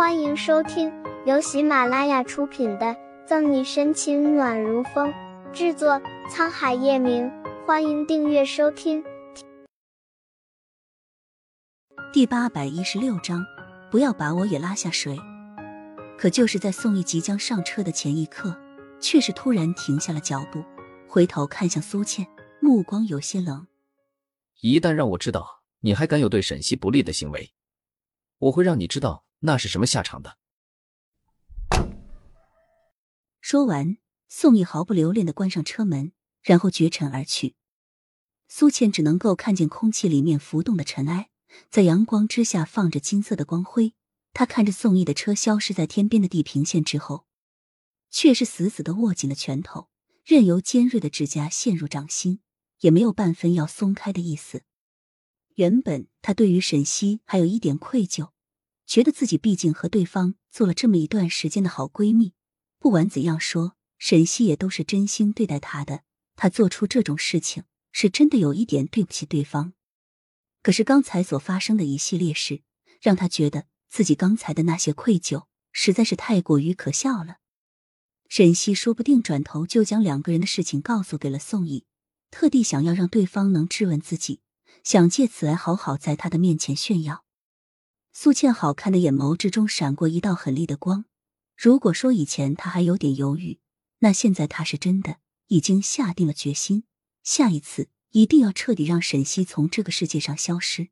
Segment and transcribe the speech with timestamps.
[0.00, 0.90] 欢迎收听
[1.26, 2.86] 由喜马拉雅出品的
[3.26, 5.12] 《赠你深情暖如风》，
[5.52, 7.30] 制作沧海夜明。
[7.66, 9.04] 欢迎订阅收听。
[12.14, 13.44] 第八百一十六章，
[13.90, 15.18] 不要把我也拉下水。
[16.16, 18.58] 可就是在宋毅即将上车的前一刻，
[19.02, 20.64] 却是突然停下了脚步，
[21.06, 22.26] 回头看向苏倩，
[22.58, 23.66] 目光有些冷。
[24.62, 27.52] 一旦让我知道你还敢有对沈西不利的行为，
[28.38, 29.26] 我会让你知道。
[29.40, 30.38] 那是什么下场的？
[33.40, 33.96] 说完，
[34.28, 36.12] 宋毅毫不留恋的关上车门，
[36.42, 37.56] 然后绝尘而去。
[38.48, 41.30] 苏倩只能够看见空气里面浮动的尘埃，
[41.70, 43.94] 在阳光之下放着金色的光辉。
[44.32, 47.26] 他看着宋毅的车消失在天边的地平线之后，
[48.10, 49.88] 却是死死的握紧了拳头，
[50.24, 52.40] 任由尖锐的指甲陷入掌心，
[52.80, 54.62] 也没有半分要松开的意思。
[55.54, 58.30] 原本他对于沈西还有一点愧疚。
[58.90, 62.32] 觉得自己毕竟和对方做了这么一段时间的好闺蜜，
[62.80, 66.02] 不管怎样说，沈西也都是真心对待她的。
[66.34, 69.74] 她做出这种事情，是真的有一点对不起对方。
[70.60, 72.62] 可是刚才所发生的一系列事，
[73.00, 77.36] 让她觉得自己刚才的那些愧疚实在是太过于可笑了。
[78.28, 81.84] 沈西说不定转头就将两个人的事情告诉给了宋毅，
[82.32, 84.40] 特地想要让对方能质问自己，
[84.82, 87.24] 想借此来好好在他的面前炫耀。
[88.22, 91.06] 苏倩好看的眼眸之中闪过一道狠厉的光。
[91.56, 93.60] 如果说以前她还有点犹豫，
[94.00, 96.84] 那现在她是真的已经下定了决心，
[97.22, 100.90] 下一次一定要彻底让沈西从这个世界上消失。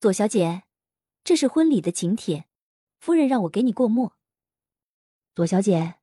[0.00, 0.64] 左小姐，
[1.22, 2.48] 这是婚礼的请帖，
[2.98, 4.10] 夫人让我给你过目。
[5.36, 6.00] 左小姐，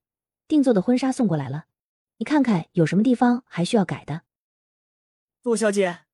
[0.48, 1.66] 定做的婚纱送过来了，
[2.16, 4.22] 你看看有什么地方还需要改的。
[5.42, 6.06] 左小姐，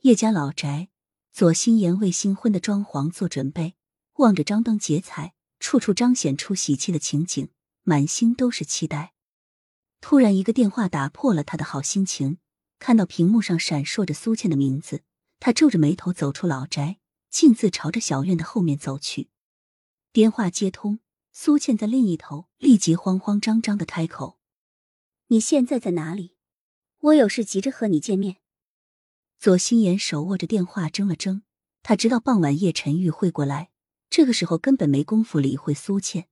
[0.00, 0.90] 叶家老宅。
[1.36, 3.74] 左心言为新婚的装潢做准备，
[4.14, 7.50] 望着张灯结彩、处处彰显出喜气的情景，
[7.82, 9.12] 满心都是期待。
[10.00, 12.38] 突然，一个电话打破了他的好心情。
[12.78, 15.02] 看到屏幕上闪烁着苏倩的名字，
[15.38, 19.28] 他皱着眉头走出老宅，径自朝着小院的后面走去。
[20.14, 21.00] 电话接通，
[21.34, 24.38] 苏倩在另一头立即慌慌张张的开口
[25.28, 26.38] ：“你现在在哪里？
[27.00, 28.36] 我有事急着和你见面。”
[29.38, 31.42] 左心言手握着电话，怔了怔。
[31.82, 33.70] 他知道傍晚叶晨玉会过来，
[34.10, 36.28] 这个时候根本没工夫理会苏倩，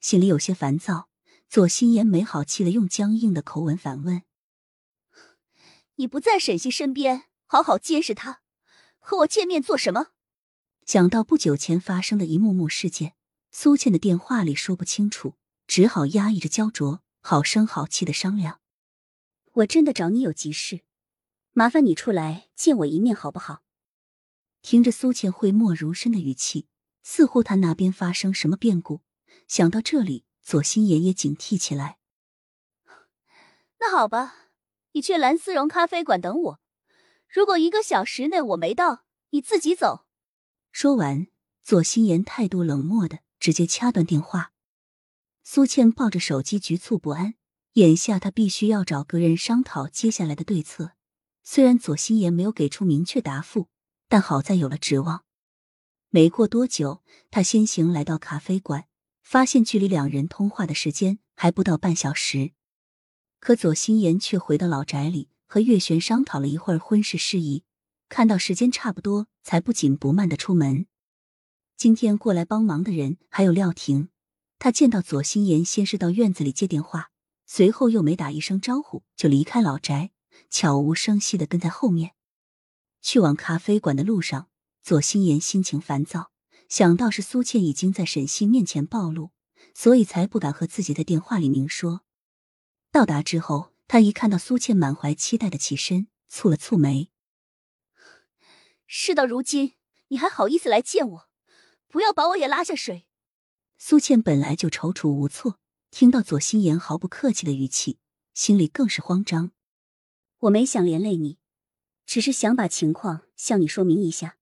[0.00, 1.08] 心里有些烦躁。
[1.46, 4.22] 左心言没好气的用僵硬的口吻反问
[5.96, 8.40] ：“你不在沈西身边，好好监视他，
[8.98, 10.08] 和我见面做什么？”
[10.86, 13.14] 想到不久前发生的一幕幕事件，
[13.52, 15.34] 苏倩的电话里说不清楚，
[15.66, 18.60] 只好压抑着焦灼，好声好气的商量
[19.52, 20.80] ：“我真的找你有急事。”
[21.56, 23.62] 麻烦你出来见我一面好不好？
[24.60, 26.66] 听着苏倩讳莫如深的语气，
[27.04, 29.02] 似乎他那边发生什么变故。
[29.46, 31.98] 想到这里，左心言也警惕起来。
[33.78, 34.50] 那好吧，
[34.92, 36.60] 你去蓝丝绒咖啡馆等我。
[37.28, 40.06] 如果一个小时内我没到，你自己走。
[40.72, 41.28] 说完，
[41.62, 44.52] 左心言态度冷漠的直接掐断电话。
[45.44, 47.34] 苏倩抱着手机，局促不安。
[47.74, 50.92] 眼下她必须要找个人商讨接下来的对策。
[51.46, 53.68] 虽然左心言没有给出明确答复，
[54.08, 55.24] 但好在有了指望。
[56.08, 58.86] 没过多久，他先行来到咖啡馆，
[59.22, 62.52] 发现距离两人通话的时间还不到半小时。
[63.40, 67.64] 可左心言却回到老宅里，和月璇商讨了一会儿婚事事宜，
[68.08, 70.86] 看到时间差不多，才不紧不慢的出门。
[71.76, 74.08] 今天过来帮忙的人还有廖婷，
[74.58, 77.10] 他见到左心言，先是到院子里接电话，
[77.44, 80.12] 随后又没打一声招呼就离开老宅。
[80.50, 82.14] 悄无声息的跟在后面，
[83.00, 84.48] 去往咖啡馆的路上，
[84.82, 86.30] 左心言心情烦躁，
[86.68, 89.30] 想到是苏倩已经在沈西面前暴露，
[89.74, 92.02] 所以才不敢和自己在电话里明说。
[92.90, 97.10] 到达之后，他一看到苏倩满怀期待的起身，蹙了蹙眉。
[98.86, 99.74] 事到如今，
[100.08, 101.28] 你还好意思来见我？
[101.88, 103.06] 不要把我也拉下水。
[103.76, 105.58] 苏倩本来就踌躇无措，
[105.90, 107.98] 听到左心言毫不客气的语气，
[108.32, 109.52] 心里更是慌张。
[110.44, 111.38] 我没想连累你，
[112.04, 114.36] 只是想把情况向你说明一下。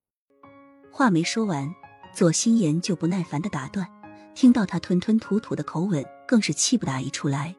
[0.91, 1.73] 话没说完，
[2.13, 3.87] 左心言就不耐烦的打断。
[4.35, 7.55] 听到他吞吞吐吐的口吻，更是气不打一处来。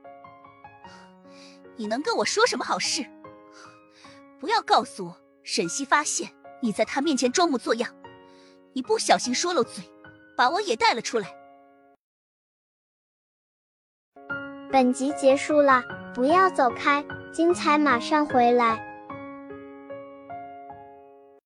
[1.78, 3.06] 你能跟我说什么好事？
[4.42, 7.96] 不要告诉我沈西发现你在他面前装模作样，
[8.74, 9.86] 你不小心说漏嘴，
[10.36, 11.34] 把我也带了出来。
[14.70, 15.82] 本集结束了，
[16.14, 17.06] 不要走开。
[17.34, 18.93] 精彩马上回来。